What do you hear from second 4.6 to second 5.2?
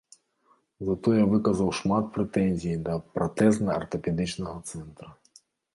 цэнтра.